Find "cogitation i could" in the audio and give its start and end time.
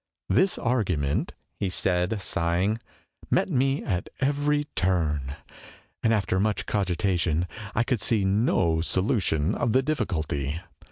6.65-8.01